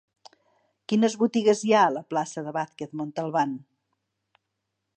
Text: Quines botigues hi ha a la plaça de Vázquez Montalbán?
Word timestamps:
Quines 0.93 1.15
botigues 1.23 1.61
hi 1.67 1.75
ha 1.79 1.83
a 1.89 1.93
la 1.97 2.03
plaça 2.13 2.45
de 2.47 2.53
Vázquez 2.57 2.95
Montalbán? 3.01 3.53